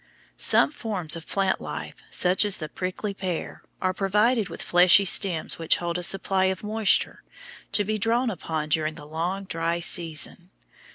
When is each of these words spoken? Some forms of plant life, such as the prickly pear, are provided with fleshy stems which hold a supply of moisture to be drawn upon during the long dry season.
Some 0.37 0.71
forms 0.71 1.15
of 1.15 1.27
plant 1.27 1.61
life, 1.61 1.97
such 2.09 2.43
as 2.43 2.57
the 2.57 2.67
prickly 2.67 3.13
pear, 3.13 3.61
are 3.79 3.93
provided 3.93 4.49
with 4.49 4.63
fleshy 4.63 5.05
stems 5.05 5.59
which 5.59 5.75
hold 5.75 5.95
a 5.95 6.01
supply 6.01 6.45
of 6.45 6.63
moisture 6.63 7.21
to 7.73 7.83
be 7.83 7.99
drawn 7.99 8.31
upon 8.31 8.69
during 8.69 8.95
the 8.95 9.05
long 9.05 9.43
dry 9.43 9.79
season. 9.79 10.49